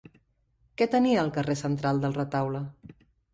[0.81, 2.65] Què tenia el carrer central del retaule?